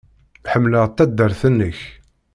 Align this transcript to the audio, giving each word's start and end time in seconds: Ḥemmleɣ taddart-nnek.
Ḥemmleɣ 0.51 0.85
taddart-nnek. 0.87 1.79